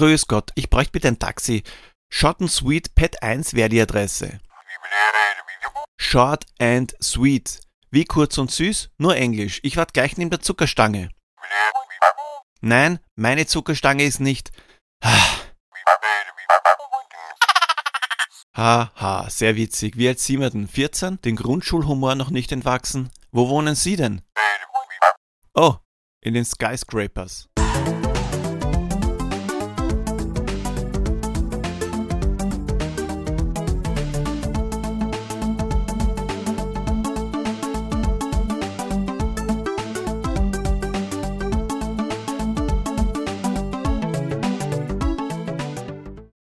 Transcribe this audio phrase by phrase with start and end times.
[0.00, 1.62] Grüß Gott, ich bräuchte bitte ein Taxi.
[2.08, 4.40] Short and Sweet Pet 1 wäre die Adresse.
[5.98, 7.60] Short and Sweet.
[7.90, 8.88] Wie kurz und süß?
[8.96, 9.60] Nur Englisch.
[9.62, 11.10] Ich warte gleich neben der Zuckerstange.
[12.62, 14.52] Nein, meine Zuckerstange ist nicht.
[18.56, 19.98] Haha, sehr witzig.
[19.98, 20.66] Wie alt sind wir denn?
[20.66, 21.20] 14?
[21.20, 23.10] Den Grundschulhumor noch nicht entwachsen?
[23.32, 24.22] Wo wohnen Sie denn?
[25.52, 25.74] Oh,
[26.22, 27.49] in den Skyscrapers.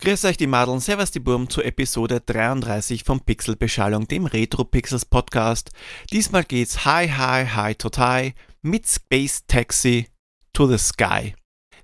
[0.07, 5.03] Grüß euch die Madeln, servus die Burm zur Episode 33 vom Pixelbeschallung, dem Retro Pixels
[5.03, 5.71] Podcast.
[6.13, 10.07] Diesmal geht's Hi Hi Hi Totai mit Space Taxi
[10.53, 11.35] to the Sky.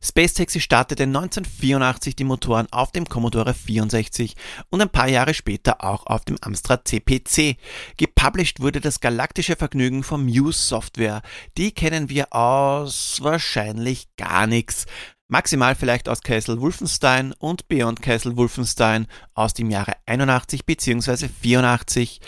[0.02, 4.36] Space Taxi startete 1984 die Motoren auf dem Commodore 64
[4.70, 7.58] und ein paar Jahre später auch auf dem Amstrad CPC.
[7.98, 11.22] Gepublished wurde das galaktische Vergnügen von Muse Software.
[11.58, 14.86] Die kennen wir aus wahrscheinlich gar nichts.
[15.34, 21.28] Maximal vielleicht aus Castle Wolfenstein und Beyond Castle Wolfenstein aus dem Jahre 81 bzw.
[21.28, 22.22] 84.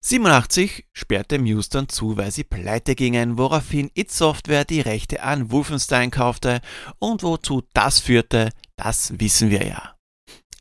[0.00, 5.50] 87 sperrte Muse dann zu, weil sie pleite gingen, woraufhin It Software die Rechte an
[5.50, 6.62] Wolfenstein kaufte
[6.98, 9.96] und wozu das führte, das wissen wir ja.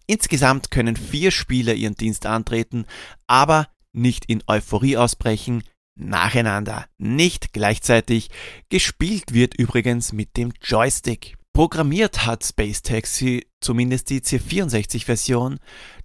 [0.05, 2.87] Insgesamt können vier Spieler ihren Dienst antreten,
[3.25, 5.63] aber nicht in Euphorie ausbrechen,
[5.95, 8.31] nacheinander, nicht gleichzeitig.
[8.67, 11.38] Gespielt wird übrigens mit dem Joystick.
[11.59, 15.59] Programmiert hat Space Taxi zumindest die C64-Version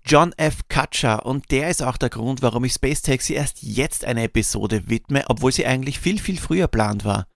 [0.04, 0.62] John F.
[0.68, 4.88] Kutcher und der ist auch der Grund, warum ich Space Taxi erst jetzt eine Episode
[4.88, 7.28] widme, obwohl sie eigentlich viel, viel früher plant war.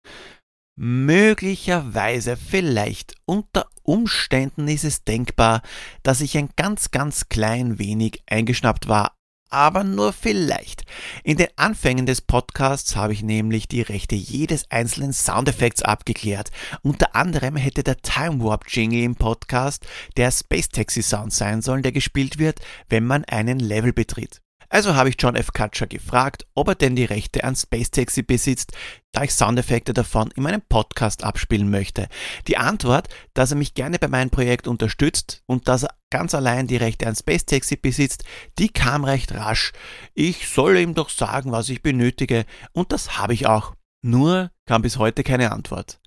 [0.74, 5.62] Möglicherweise, vielleicht, unter Umständen ist es denkbar,
[6.02, 9.16] dass ich ein ganz, ganz klein wenig eingeschnappt war,
[9.50, 10.84] aber nur vielleicht.
[11.24, 16.50] In den Anfängen des Podcasts habe ich nämlich die Rechte jedes einzelnen Soundeffekts abgeklärt.
[16.82, 21.82] Unter anderem hätte der Time Warp Jingle im Podcast der Space Taxi Sound sein sollen,
[21.82, 24.40] der gespielt wird, wenn man einen Level betritt.
[24.70, 25.52] Also habe ich John F.
[25.54, 28.72] Kutcher gefragt, ob er denn die Rechte an Space Taxi besitzt,
[29.12, 32.08] da ich Soundeffekte davon in meinem Podcast abspielen möchte.
[32.46, 36.66] Die Antwort, dass er mich gerne bei meinem Projekt unterstützt und dass er ganz allein
[36.66, 38.24] die Rechte an Space Taxi besitzt,
[38.58, 39.72] die kam recht rasch.
[40.14, 43.74] Ich soll ihm doch sagen, was ich benötige und das habe ich auch.
[44.02, 45.98] Nur kam bis heute keine Antwort.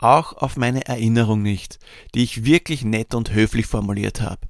[0.00, 1.78] Auch auf meine Erinnerung nicht,
[2.14, 4.40] die ich wirklich nett und höflich formuliert habe.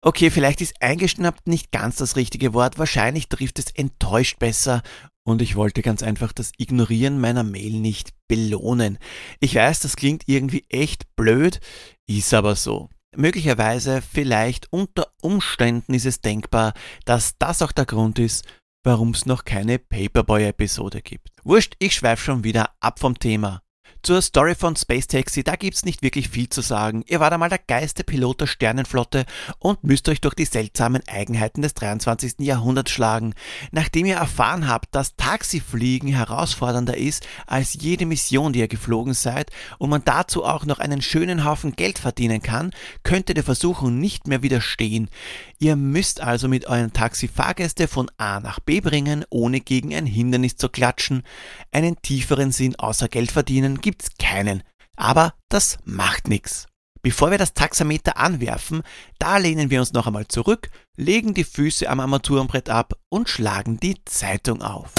[0.00, 4.82] Okay, vielleicht ist eingeschnappt nicht ganz das richtige Wort, wahrscheinlich trifft es enttäuscht besser
[5.24, 8.98] und ich wollte ganz einfach das Ignorieren meiner Mail nicht belohnen.
[9.40, 11.60] Ich weiß, das klingt irgendwie echt blöd,
[12.06, 12.88] ist aber so.
[13.16, 18.46] Möglicherweise, vielleicht unter Umständen ist es denkbar, dass das auch der Grund ist,
[18.84, 21.30] warum es noch keine Paperboy-Episode gibt.
[21.42, 23.62] Wurscht, ich schweife schon wieder ab vom Thema.
[24.02, 27.02] Zur Story von Space Taxi, da gibt's nicht wirklich viel zu sagen.
[27.08, 29.26] Ihr wart einmal der geilste Pilot der Sternenflotte
[29.58, 32.34] und müsst euch durch die seltsamen Eigenheiten des 23.
[32.38, 33.34] Jahrhunderts schlagen.
[33.72, 39.50] Nachdem ihr erfahren habt, dass Taxifliegen herausfordernder ist als jede Mission, die ihr geflogen seid
[39.78, 42.70] und man dazu auch noch einen schönen Haufen Geld verdienen kann,
[43.02, 45.10] könnt ihr der Versuchung nicht mehr widerstehen.
[45.58, 50.06] Ihr müsst also mit eurem Taxi Fahrgäste von A nach B bringen, ohne gegen ein
[50.06, 51.24] Hindernis zu klatschen.
[51.72, 54.62] Einen tieferen Sinn außer Geld verdienen gibt's keinen.
[54.96, 56.66] Aber das macht nix.
[57.00, 58.82] Bevor wir das Taxameter anwerfen,
[59.18, 60.68] da lehnen wir uns noch einmal zurück,
[60.98, 64.92] legen die Füße am Armaturenbrett ab und schlagen die Zeitung auf.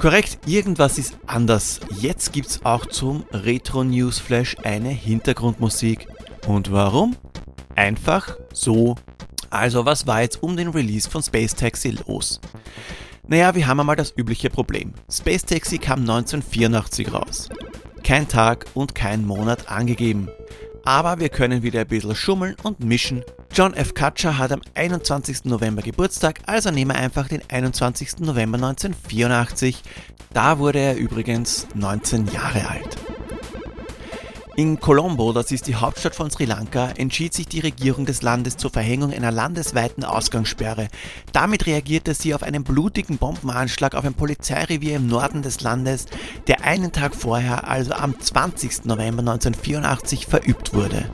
[0.00, 1.80] Korrekt, irgendwas ist anders.
[1.98, 6.06] Jetzt gibt's auch zum Retro News Flash eine Hintergrundmusik.
[6.46, 7.16] Und warum?
[7.74, 8.94] Einfach so
[9.50, 12.40] also, was war jetzt um den Release von Space Taxi los?
[13.26, 14.94] Naja, wir haben einmal das übliche Problem.
[15.10, 17.48] Space Taxi kam 1984 raus.
[18.02, 20.28] Kein Tag und kein Monat angegeben.
[20.84, 23.22] Aber wir können wieder ein bisschen schummeln und mischen.
[23.52, 23.92] John F.
[23.92, 25.44] Kutcher hat am 21.
[25.44, 28.20] November Geburtstag, also nehmen wir einfach den 21.
[28.20, 29.82] November 1984.
[30.32, 32.96] Da wurde er übrigens 19 Jahre alt.
[34.58, 38.56] In Colombo, das ist die Hauptstadt von Sri Lanka, entschied sich die Regierung des Landes
[38.56, 40.88] zur Verhängung einer landesweiten Ausgangssperre.
[41.32, 46.06] Damit reagierte sie auf einen blutigen Bombenanschlag auf ein Polizeirevier im Norden des Landes,
[46.48, 48.86] der einen Tag vorher, also am 20.
[48.86, 51.08] November 1984, verübt wurde.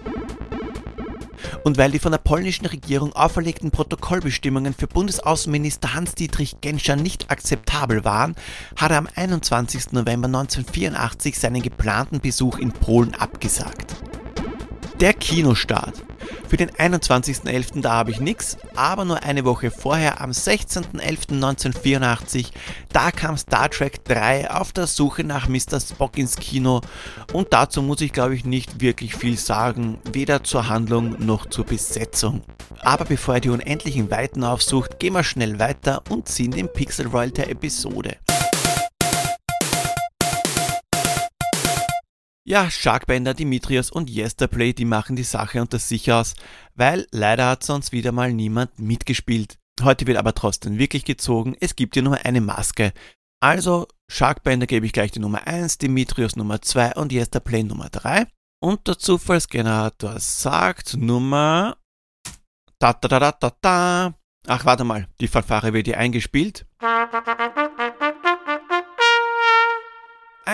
[1.65, 8.05] Und weil die von der polnischen Regierung auferlegten Protokollbestimmungen für Bundesaußenminister Hans-Dietrich Genscher nicht akzeptabel
[8.05, 8.37] waren,
[8.77, 9.93] hat er am 21.
[9.93, 13.97] November 1984 seinen geplanten Besuch in Polen abgesagt.
[15.01, 16.05] Der Kinostart.
[16.49, 17.81] Für den 21.11.
[17.81, 22.47] da habe ich nichts, aber nur eine Woche vorher, am 16.11.1984,
[22.93, 25.81] da kam Star Trek 3 auf der Suche nach Mr.
[25.81, 26.81] Spock ins Kino
[27.33, 31.65] und dazu muss ich glaube ich nicht wirklich viel sagen, weder zur Handlung noch zur
[31.65, 32.43] Besetzung.
[32.81, 37.07] Aber bevor er die unendlichen Weiten aufsucht, gehen wir schnell weiter und ziehen den Pixel
[37.07, 38.17] Royal der Episode.
[42.47, 46.35] Ja, Sharkbender, Dimitrios und Yesterplay, die machen die Sache unter sich aus,
[46.75, 49.59] weil leider hat sonst wieder mal niemand mitgespielt.
[49.83, 52.93] Heute wird aber trotzdem wirklich gezogen, es gibt hier nur eine Maske.
[53.41, 58.27] Also, Sharkbender gebe ich gleich die Nummer 1, Dimitrios Nummer 2 und Yesterplay Nummer 3.
[58.61, 61.79] Und der Zufallsgenerator sagt Nummer...
[62.79, 64.15] Da, da, da, da, da, da.
[64.47, 66.67] Ach, warte mal, die Fanfare wird hier eingespielt.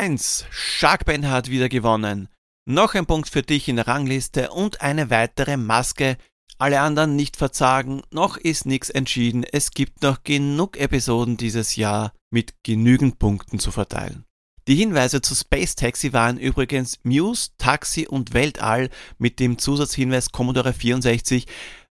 [0.01, 0.47] 1.
[0.49, 2.31] Sharkband hat wieder gewonnen.
[2.65, 6.17] Noch ein Punkt für dich in der Rangliste und eine weitere Maske.
[6.57, 9.45] Alle anderen nicht verzagen, noch ist nichts entschieden.
[9.45, 14.25] Es gibt noch genug Episoden dieses Jahr mit genügend Punkten zu verteilen.
[14.69, 18.89] Die Hinweise zu Space Taxi waren übrigens Muse, Taxi und Weltall
[19.19, 21.47] mit dem Zusatzhinweis Commodore 64.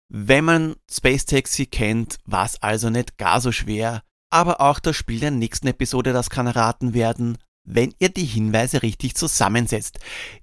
[0.09, 4.05] Wenn man Space Taxi kennt, war es also nicht gar so schwer.
[4.31, 8.83] Aber auch das Spiel der nächsten Episode, das kann erraten werden wenn ihr die Hinweise
[8.83, 9.99] richtig zusammensetzt.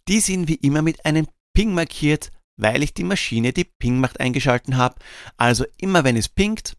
[0.07, 4.77] Die sind wie immer mit einem Ping markiert, weil ich die Maschine die Ping-Macht eingeschalten
[4.77, 4.95] habe.
[5.37, 6.75] Also immer wenn es pingt,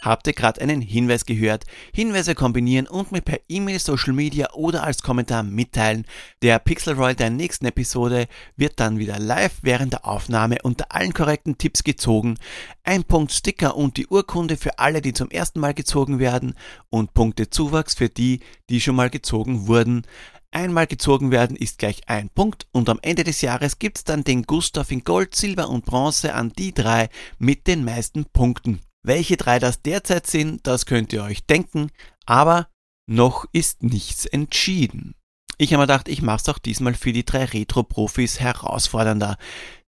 [0.00, 1.64] Habt ihr gerade einen Hinweis gehört?
[1.92, 6.06] Hinweise kombinieren und mir per E-Mail, Social Media oder als Kommentar mitteilen.
[6.40, 11.12] Der Pixel Royal der nächsten Episode wird dann wieder live während der Aufnahme unter allen
[11.12, 12.38] korrekten Tipps gezogen.
[12.84, 16.54] Ein Punkt Sticker und die Urkunde für alle, die zum ersten Mal gezogen werden
[16.90, 18.40] und Punkte Zuwachs für die,
[18.70, 20.06] die schon mal gezogen wurden.
[20.50, 24.44] Einmal gezogen werden ist gleich ein Punkt und am Ende des Jahres gibt's dann den
[24.44, 28.80] Gustav in Gold, Silber und Bronze an die drei mit den meisten Punkten.
[29.02, 31.90] Welche drei das derzeit sind, das könnt ihr euch denken,
[32.26, 32.68] aber
[33.06, 35.14] noch ist nichts entschieden.
[35.56, 39.38] Ich habe mir gedacht, ich mache es auch diesmal für die drei Retro-Profis herausfordernder.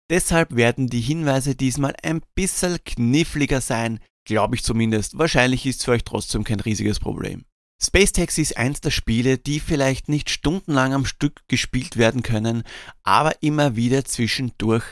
[0.09, 5.17] Deshalb werden die Hinweise diesmal ein bisschen kniffliger sein, glaube ich zumindest.
[5.17, 7.43] Wahrscheinlich ist es für euch trotzdem kein riesiges Problem.
[7.81, 12.63] Space Taxi ist eins der Spiele, die vielleicht nicht stundenlang am Stück gespielt werden können,
[13.03, 14.83] aber immer wieder zwischendurch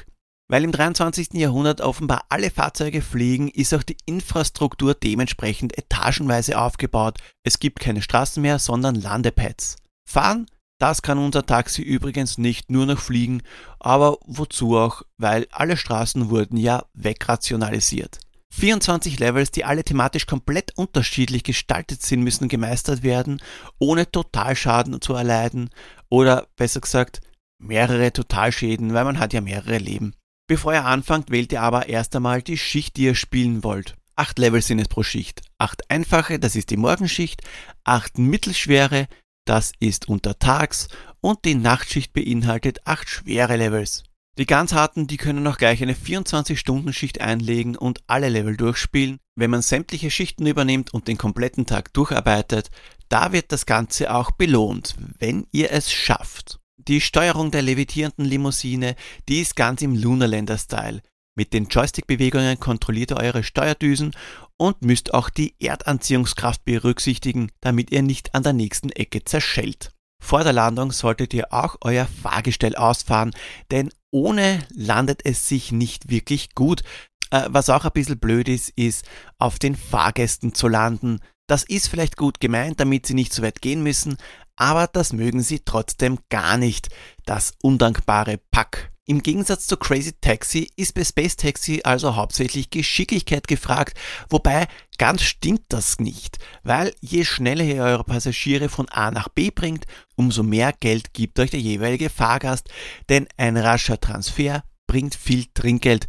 [0.47, 1.33] weil im 23.
[1.33, 7.18] Jahrhundert offenbar alle Fahrzeuge fliegen, ist auch die Infrastruktur dementsprechend etagenweise aufgebaut.
[7.44, 9.77] Es gibt keine Straßen mehr, sondern Landepads.
[10.07, 10.45] Fahren,
[10.77, 13.42] das kann unser Taxi übrigens nicht nur noch fliegen,
[13.80, 18.19] aber wozu auch, weil alle Straßen wurden ja wegrationalisiert.
[18.53, 23.41] 24 Levels, die alle thematisch komplett unterschiedlich gestaltet sind, müssen gemeistert werden,
[23.80, 25.69] ohne Totalschaden zu erleiden
[26.09, 27.21] oder besser gesagt
[27.57, 30.13] mehrere Totalschäden, weil man hat ja mehrere Leben.
[30.47, 33.95] Bevor ihr anfangt, wählt ihr aber erst einmal die Schicht, die ihr spielen wollt.
[34.15, 35.42] Acht Level sind es pro Schicht.
[35.57, 37.42] Acht einfache, das ist die Morgenschicht.
[37.83, 39.07] Acht mittelschwere,
[39.45, 40.88] das ist untertags.
[41.19, 44.03] Und die Nachtschicht beinhaltet acht schwere Levels.
[44.38, 49.20] Die ganz harten, die können auch gleich eine 24-Stunden-Schicht einlegen und alle Level durchspielen.
[49.36, 52.70] Wenn man sämtliche Schichten übernimmt und den kompletten Tag durcharbeitet,
[53.10, 56.60] da wird das Ganze auch belohnt, wenn ihr es schafft.
[56.88, 58.96] Die Steuerung der levitierenden Limousine,
[59.27, 61.01] die ist ganz im Lunarlander-Style.
[61.36, 64.15] Mit den Joystick-Bewegungen kontrolliert ihr eure Steuerdüsen
[64.58, 69.94] und müsst auch die Erdanziehungskraft berücksichtigen, damit ihr nicht an der nächsten Ecke zerschellt.
[70.24, 73.32] Vor der Landung solltet ihr auch euer Fahrgestell ausfahren,
[73.72, 76.84] denn ohne landet es sich nicht wirklich gut.
[77.32, 79.06] Äh, was auch ein bisschen blöd ist, ist
[79.39, 81.20] auf den Fahrgästen zu landen.
[81.48, 84.18] Das ist vielleicht gut gemeint, damit sie nicht so weit gehen müssen,
[84.55, 86.89] aber das mögen sie trotzdem gar nicht,
[87.25, 88.91] das undankbare Pack.
[89.07, 93.95] Im Gegensatz zu Crazy Taxi ist bei Space Taxi also hauptsächlich Geschicklichkeit gefragt,
[94.29, 99.51] wobei ganz stimmt das nicht, weil je schneller ihr eure Passagiere von A nach B
[99.51, 99.85] bringt,
[100.15, 102.67] umso mehr Geld gibt euch der jeweilige Fahrgast,
[103.07, 106.07] denn ein rascher Transfer bringt viel Trinkgeld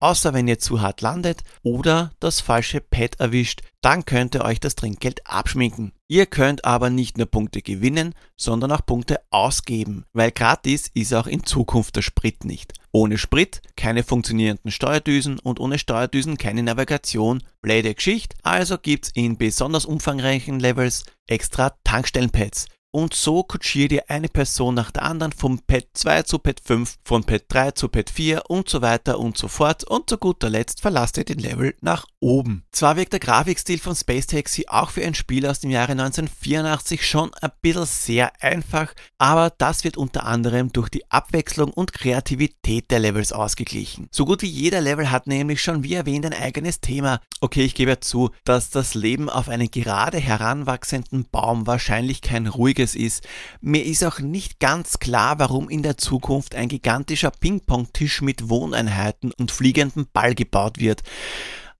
[0.00, 4.60] außer wenn ihr zu hart landet oder das falsche Pad erwischt, dann könnt ihr euch
[4.60, 5.92] das Trinkgeld abschminken.
[6.08, 11.26] Ihr könnt aber nicht nur Punkte gewinnen, sondern auch Punkte ausgeben, weil gratis ist auch
[11.26, 12.72] in Zukunft der Sprit nicht.
[12.92, 17.42] Ohne Sprit keine funktionierenden Steuerdüsen und ohne Steuerdüsen keine Navigation.
[17.60, 24.30] Blöde Geschichte, also gibt's in besonders umfangreichen Levels extra Tankstellenpads und so kutschiert ihr eine
[24.30, 28.08] Person nach der anderen vom Pad 2 zu Pad 5, von Pad 3 zu Pad
[28.08, 29.84] 4 und so weiter und so fort.
[29.84, 32.64] Und zu guter Letzt verlasst ihr den Level nach oben.
[32.72, 37.06] Zwar wirkt der Grafikstil von Space Taxi auch für ein Spiel aus dem Jahre 1984
[37.06, 42.90] schon ein bisschen sehr einfach, aber das wird unter anderem durch die Abwechslung und Kreativität
[42.90, 44.08] der Levels ausgeglichen.
[44.10, 47.20] So gut wie jeder Level hat nämlich schon wie erwähnt ein eigenes Thema.
[47.40, 52.96] Okay, ich gebe zu, dass das Leben auf einen gerade heranwachsenden Baum wahrscheinlich kein ruhiges
[52.96, 53.24] ist.
[53.60, 59.32] Mir ist auch nicht ganz klar, warum in der Zukunft ein gigantischer Ping-Pong-Tisch mit Wohneinheiten
[59.38, 61.02] und fliegendem Ball gebaut wird.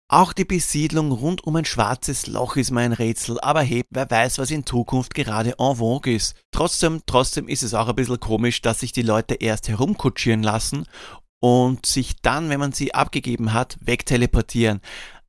[0.09, 4.39] Auch die Besiedlung rund um ein schwarzes Loch ist mein Rätsel, aber hey, wer weiß,
[4.39, 6.37] was in Zukunft gerade en vogue ist.
[6.53, 10.87] Trotzdem, trotzdem ist es auch ein bisschen komisch, dass sich die Leute erst herumkutschieren lassen
[11.41, 14.81] und sich dann, wenn man sie abgegeben hat, wegteleportieren.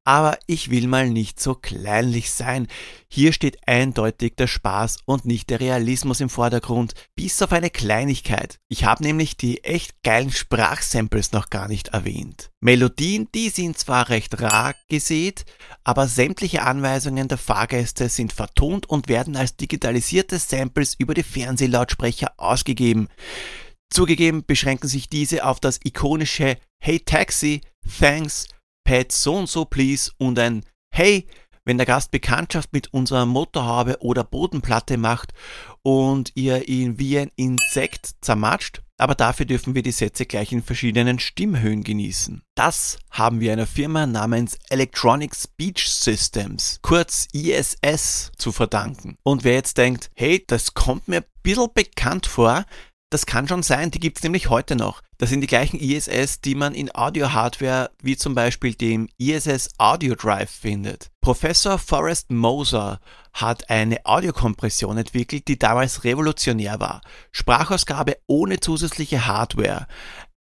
[0.07, 2.67] Aber ich will mal nicht so kleinlich sein.
[3.09, 8.57] Hier steht eindeutig der Spaß und nicht der Realismus im Vordergrund, bis auf eine Kleinigkeit.
[8.69, 12.51] Ich habe nämlich die echt geilen Sprachsamples noch gar nicht erwähnt.
[12.61, 15.43] Melodien, die sind zwar recht rar gesät,
[15.83, 22.31] aber sämtliche Anweisungen der Fahrgäste sind vertont und werden als digitalisierte Samples über die Fernsehlautsprecher
[22.37, 23.09] ausgegeben.
[23.89, 27.59] Zugegeben beschränken sich diese auf das ikonische Hey Taxi,
[27.99, 28.47] Thanks,
[28.87, 30.63] Pat so und so please und ein
[30.93, 31.27] Hey,
[31.65, 35.33] wenn der Gast Bekanntschaft mit unserer Motorhaube oder Bodenplatte macht
[35.83, 40.63] und ihr ihn wie ein Insekt zermatscht, aber dafür dürfen wir die Sätze gleich in
[40.63, 42.43] verschiedenen Stimmhöhen genießen.
[42.55, 49.17] Das haben wir einer Firma namens Electronic Speech Systems, kurz ISS, zu verdanken.
[49.23, 52.63] Und wer jetzt denkt, hey, das kommt mir ein bisschen bekannt vor,
[53.09, 55.01] das kann schon sein, die gibt es nämlich heute noch.
[55.19, 60.13] Das sind die gleichen ISS, die man in Audio-Hardware wie zum Beispiel dem ISS Audio
[60.13, 61.09] Drive findet.
[61.21, 62.99] Professor Forrest Moser
[63.33, 67.01] hat eine Audiokompression entwickelt, die damals revolutionär war.
[67.31, 69.87] Sprachausgabe ohne zusätzliche Hardware.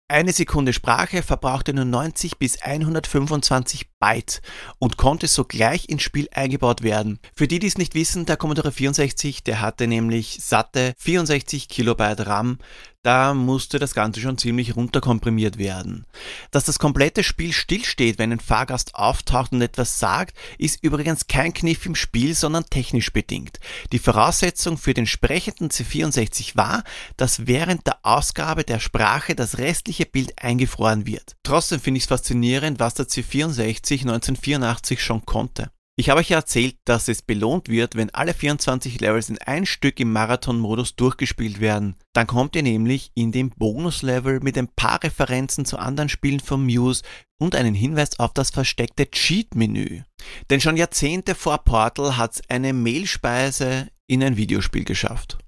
[0.09, 4.40] Eine Sekunde Sprache verbrauchte nur 90 bis 125 Byte
[4.78, 7.18] und konnte sogleich ins Spiel eingebaut werden.
[7.35, 12.25] Für die, die es nicht wissen, der Commodore 64, der hatte nämlich satte 64 Kilobyte
[12.25, 12.59] RAM,
[13.06, 16.06] da musste das Ganze schon ziemlich runterkomprimiert werden.
[16.50, 21.54] Dass das komplette Spiel stillsteht, wenn ein Fahrgast auftaucht und etwas sagt, ist übrigens kein
[21.54, 23.60] Kniff im Spiel, sondern technisch bedingt.
[23.92, 26.82] Die Voraussetzung für den sprechenden C64 war,
[27.16, 31.36] dass während der Ausgabe der Sprache das restliche Bild eingefroren wird.
[31.44, 35.70] Trotzdem finde ich es faszinierend, was der C64 1984 schon konnte.
[35.98, 39.64] Ich habe euch ja erzählt, dass es belohnt wird, wenn alle 24 Levels in ein
[39.64, 41.96] Stück im Marathon-Modus durchgespielt werden.
[42.12, 46.62] Dann kommt ihr nämlich in den Bonus-Level mit ein paar Referenzen zu anderen Spielen von
[46.66, 47.02] Muse
[47.38, 50.02] und einen Hinweis auf das versteckte Cheat-Menü.
[50.50, 55.38] Denn schon Jahrzehnte vor Portal hat's eine Mehlspeise in ein Videospiel geschafft.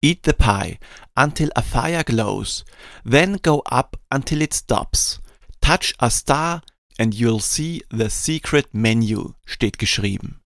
[0.00, 0.78] Eat the pie
[1.16, 2.64] until a fire glows,
[3.04, 5.20] then go up until it stops.
[5.60, 6.62] Touch a star
[7.02, 10.40] and you'll see the secret menu steht geschrieben.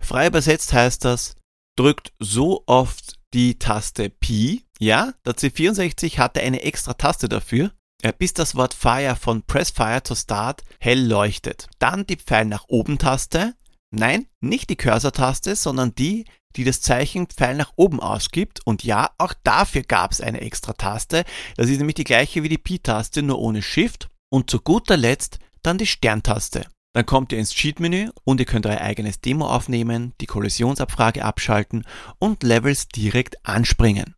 [0.00, 1.36] Frei übersetzt heißt das,
[1.78, 7.70] drückt so oft die Taste Pi, ja, der C64 hatte eine extra Taste dafür,
[8.18, 11.68] bis das Wort Fire von Press Fire to Start hell leuchtet.
[11.78, 13.54] Dann die Pfeil nach oben Taste,
[13.92, 16.24] nein, nicht die Cursor-Taste, sondern die,
[16.56, 18.60] die das Zeichen Pfeil nach oben ausgibt.
[18.66, 21.24] Und ja, auch dafür gab es eine extra Taste.
[21.56, 24.08] Das ist nämlich die gleiche wie die Pi-Taste, nur ohne Shift.
[24.30, 26.66] Und zu guter Letzt dann die Sterntaste.
[26.94, 31.84] Dann kommt ihr ins Cheat-Menü und ihr könnt euer eigenes Demo aufnehmen, die Kollisionsabfrage abschalten
[32.18, 34.14] und Levels direkt anspringen.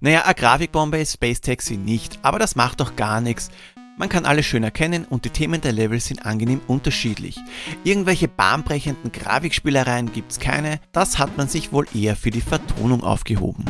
[0.00, 3.50] Naja, eine Grafikbombe ist Space Taxi nicht, aber das macht doch gar nichts.
[3.96, 7.38] Man kann alles schön erkennen und die Themen der Levels sind angenehm unterschiedlich.
[7.84, 13.64] Irgendwelche bahnbrechenden Grafikspielereien gibt's keine, das hat man sich wohl eher für die Vertonung aufgehoben.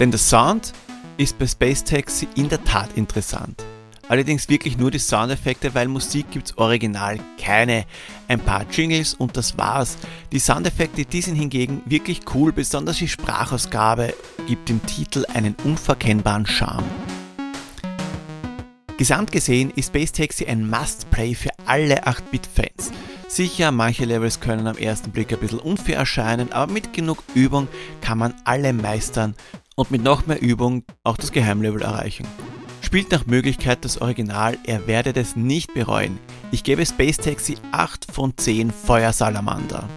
[0.00, 0.72] Denn der Sound
[1.16, 3.64] ist bei Space Taxi in der Tat interessant.
[4.08, 7.86] Allerdings wirklich nur die Soundeffekte, weil Musik gibt's original keine.
[8.28, 9.96] Ein paar Jingles und das war's.
[10.30, 14.14] Die Soundeffekte, die sind hingegen wirklich cool, besonders die Sprachausgabe
[14.46, 16.84] gibt dem Titel einen unverkennbaren Charme.
[18.96, 22.92] Gesamt gesehen ist Space Taxi ein Must-Play für alle 8-Bit-Fans.
[23.28, 27.66] Sicher, manche Levels können am ersten Blick ein bisschen unfair erscheinen, aber mit genug Übung
[28.00, 29.34] kann man alle meistern
[29.76, 32.26] und mit noch mehr Übung auch das Geheimlevel erreichen.
[32.80, 36.18] Spielt nach Möglichkeit das Original, ihr werdet es nicht bereuen.
[36.50, 39.88] Ich gebe Space Taxi 8 von 10 Feuersalamander.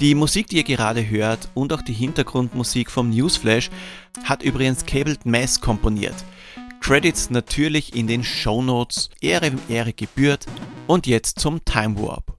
[0.00, 3.70] Die Musik, die ihr gerade hört und auch die Hintergrundmusik vom Newsflash
[4.24, 6.16] hat übrigens Cabled Mess komponiert.
[6.80, 9.08] Credits natürlich in den Show Notes.
[9.20, 10.46] Ehre wem Ehre gebührt.
[10.86, 12.34] Und jetzt zum Time Warp.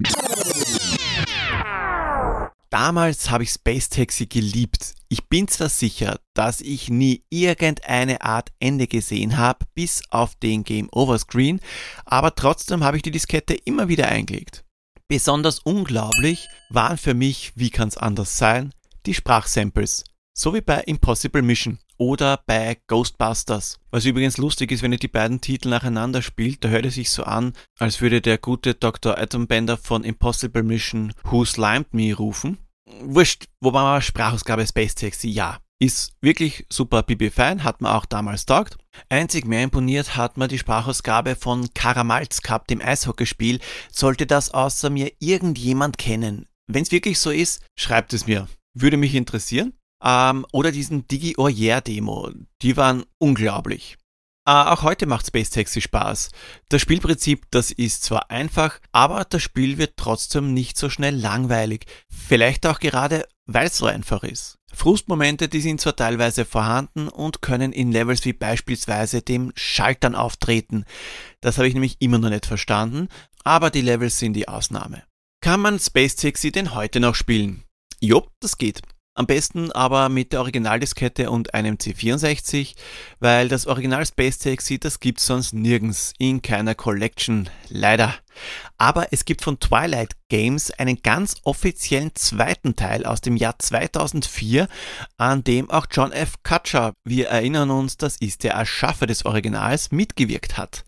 [2.69, 4.95] Damals habe ich Space Taxi geliebt.
[5.07, 10.63] Ich bin zwar sicher, dass ich nie irgendeine Art Ende gesehen habe, bis auf den
[10.63, 11.59] Game Over Screen,
[12.05, 14.65] aber trotzdem habe ich die Diskette immer wieder eingelegt.
[15.07, 18.73] Besonders unglaublich waren für mich, wie kann es anders sein,
[19.05, 20.03] die Sprachsamples.
[20.33, 23.79] So wie bei Impossible Mission oder bei Ghostbusters.
[23.91, 27.09] Was übrigens lustig ist, wenn ihr die beiden Titel nacheinander spielt, da hört es sich
[27.09, 29.17] so an, als würde der gute Dr.
[29.17, 32.57] Atombender von Impossible Mission Who Slimed Me rufen.
[33.01, 35.59] Wurscht, wobei man Sprachausgabe Space Taxi, ja.
[35.79, 38.77] Ist wirklich super Bibi Fein, hat man auch damals taugt.
[39.09, 43.59] Einzig mehr imponiert hat mir die Sprachausgabe von Karamalz Cup, dem Eishockeyspiel.
[43.91, 46.47] Sollte das außer mir irgendjemand kennen?
[46.67, 48.47] Wenn es wirklich so ist, schreibt es mir.
[48.73, 49.73] Würde mich interessieren.
[50.03, 52.31] Ähm, oder diesen Digi or Yeah Demo.
[52.61, 53.97] Die waren unglaublich.
[54.47, 56.29] Äh, auch heute macht Space Taxi Spaß.
[56.69, 61.85] Das Spielprinzip, das ist zwar einfach, aber das Spiel wird trotzdem nicht so schnell langweilig.
[62.09, 64.59] Vielleicht auch gerade, weil es so einfach ist.
[64.71, 70.85] Frustmomente, die sind zwar teilweise vorhanden und können in Levels wie beispielsweise dem Schaltern auftreten.
[71.41, 73.07] Das habe ich nämlich immer noch nicht verstanden,
[73.43, 75.03] aber die Levels sind die Ausnahme.
[75.41, 77.63] Kann man Space Taxi denn heute noch spielen?
[77.99, 78.81] Jupp, das geht.
[79.17, 82.75] Am besten aber mit der Originaldiskette und einem C64,
[83.21, 88.13] weil das Original Space Taxi, das gibt's sonst nirgends in keiner Collection, leider.
[88.77, 94.67] Aber es gibt von Twilight Games einen ganz offiziellen zweiten Teil aus dem Jahr 2004,
[95.15, 96.33] an dem auch John F.
[96.43, 100.83] Kutcher, wir erinnern uns, das ist der Erschaffer des Originals, mitgewirkt hat.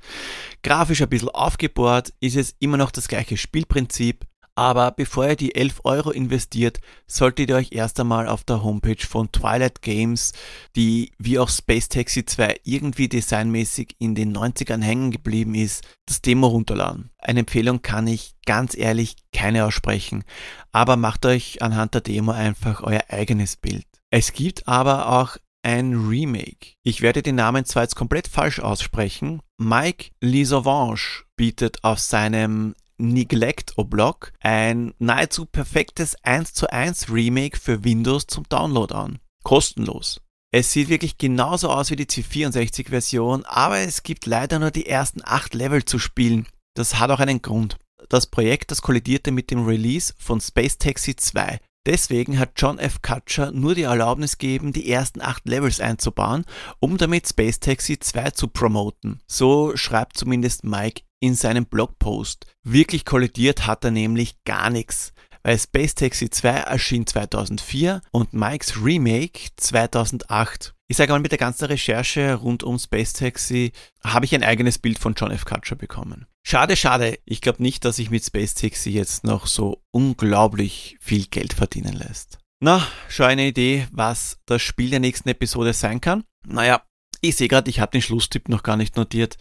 [0.63, 4.25] Grafisch ein bisschen aufgebohrt, ist es immer noch das gleiche Spielprinzip,
[4.57, 9.05] aber bevor ihr die 11 Euro investiert, solltet ihr euch erst einmal auf der Homepage
[9.07, 10.33] von Twilight Games,
[10.75, 16.23] die wie auch Space Taxi 2 irgendwie designmäßig in den 90ern hängen geblieben ist, das
[16.23, 17.11] Demo runterladen.
[17.19, 20.23] Eine Empfehlung kann ich ganz ehrlich keine aussprechen,
[20.71, 23.85] aber macht euch anhand der Demo einfach euer eigenes Bild.
[24.09, 26.73] Es gibt aber auch ein Remake.
[26.81, 29.39] Ich werde den Namen zwar jetzt komplett falsch aussprechen.
[29.59, 37.83] Mike Lisovange bietet auf seinem Neglect Oblock ein nahezu perfektes 1 zu 1 Remake für
[37.83, 39.19] Windows zum Download an.
[39.43, 40.21] Kostenlos.
[40.51, 45.21] Es sieht wirklich genauso aus wie die C64-Version, aber es gibt leider nur die ersten
[45.23, 46.47] 8 Level zu spielen.
[46.73, 47.77] Das hat auch einen Grund.
[48.09, 51.59] Das Projekt, das kollidierte mit dem Release von Space Taxi 2.
[51.87, 53.01] Deswegen hat John F.
[53.01, 56.43] Kutcher nur die Erlaubnis gegeben, die ersten acht Levels einzubauen,
[56.81, 59.21] um damit Space Taxi 2 zu promoten.
[59.25, 62.45] So schreibt zumindest Mike in seinem Blogpost.
[62.61, 68.83] Wirklich kollidiert hat er nämlich gar nichts, weil Space Taxi 2 erschien 2004 und Mikes
[68.83, 70.73] Remake 2008.
[70.89, 73.71] Ich sage mal, mit der ganzen Recherche rund um Space Taxi
[74.03, 75.45] habe ich ein eigenes Bild von John F.
[75.45, 76.25] Kutcher bekommen.
[76.49, 77.19] Schade, schade.
[77.25, 81.93] Ich glaube nicht, dass ich mit Space Taxi jetzt noch so unglaublich viel Geld verdienen
[81.93, 82.37] lässt.
[82.61, 86.23] Na, schon eine Idee, was das Spiel der nächsten Episode sein kann?
[86.45, 86.83] Naja,
[87.19, 89.35] ich sehe gerade, ich habe den Schlusstipp noch gar nicht notiert.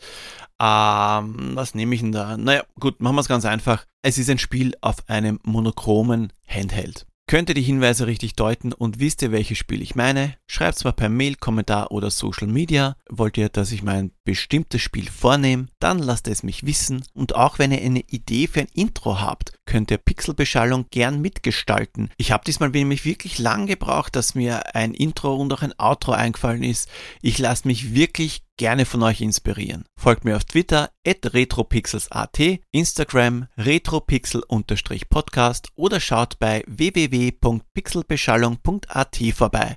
[0.60, 2.36] Ähm, was nehme ich denn da?
[2.36, 3.86] Naja, gut, machen wir es ganz einfach.
[4.02, 7.06] Es ist ein Spiel auf einem monochromen Handheld.
[7.28, 10.36] Könnt ihr die Hinweise richtig deuten und wisst ihr, welches Spiel ich meine?
[10.46, 12.94] Schreibt es mal per Mail, Kommentar oder Social Media.
[13.10, 15.66] Wollt ihr, dass ich mein bestimmtes Spiel vornehme?
[15.80, 17.02] Dann lasst es mich wissen.
[17.14, 22.10] Und auch wenn ihr eine Idee für ein Intro habt, könnt ihr Pixelbeschallung gern mitgestalten.
[22.16, 26.12] Ich habe diesmal nämlich wirklich lang gebraucht, dass mir ein Intro und auch ein Outro
[26.12, 26.88] eingefallen ist.
[27.22, 29.84] Ich lasse mich wirklich gerne von euch inspirieren.
[29.98, 32.38] Folgt mir auf Twitter at retropixelsat,
[32.72, 39.76] Instagram retropixel-podcast oder schaut bei www.pixelbeschallung.at vorbei.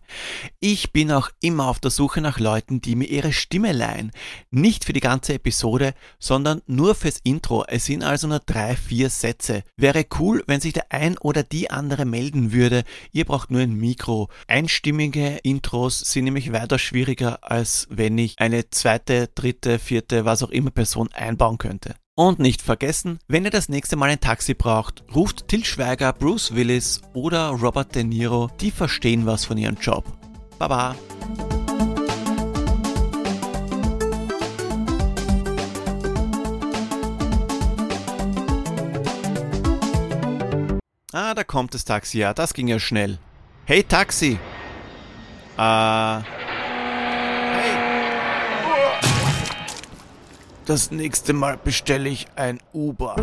[0.60, 4.12] Ich bin auch immer auf der Suche nach Leuten, die mir ihre Stimme leihen.
[4.50, 7.64] Nicht für die ganze Episode, sondern nur fürs Intro.
[7.68, 9.64] Es sind also nur drei, vier Sätze.
[9.78, 12.84] Wäre cool, wenn sich der ein oder die andere melden würde.
[13.12, 14.30] Ihr braucht nur ein Mikro.
[14.48, 20.50] Einstimmige Intros sind nämlich weiter schwieriger, als wenn ich eine zweite, dritte, vierte, was auch
[20.50, 21.96] immer Person einbauen könnte.
[22.16, 26.54] Und nicht vergessen, wenn ihr das nächste Mal ein Taxi braucht, ruft Till Schweiger, Bruce
[26.54, 30.04] Willis oder Robert De Niro, die verstehen was von ihrem Job.
[30.58, 30.96] Baba!
[41.12, 43.18] Ah, da kommt das Taxi, ja, das ging ja schnell.
[43.66, 44.38] Hey Taxi!
[45.58, 46.39] Äh...
[50.70, 53.16] Das nächste Mal bestelle ich ein Uber.